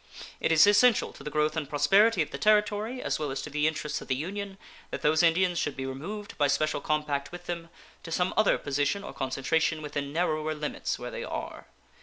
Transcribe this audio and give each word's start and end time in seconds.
It 0.39 0.51
is 0.51 0.65
essential 0.65 1.13
to 1.13 1.23
the 1.23 1.29
growth 1.29 1.55
and 1.55 1.69
prosperity 1.69 2.23
of 2.23 2.31
the 2.31 2.39
Territory, 2.39 3.03
as 3.03 3.19
well 3.19 3.29
as 3.29 3.39
to 3.43 3.51
the 3.51 3.67
interests 3.67 4.01
of 4.01 4.07
the 4.07 4.15
Union, 4.15 4.57
that 4.89 5.03
those 5.03 5.21
Indians 5.21 5.59
should 5.59 5.75
be 5.77 5.85
removed, 5.85 6.35
by 6.39 6.47
special 6.47 6.81
compact 6.81 7.31
with 7.31 7.45
them, 7.45 7.69
to 8.01 8.11
some 8.11 8.33
other 8.35 8.57
position 8.57 9.03
or 9.03 9.13
concentration 9.13 9.79
within 9.83 10.11
narrower 10.11 10.55
limits 10.55 10.97
where 10.97 11.11
they 11.11 11.23
are. 11.23 11.67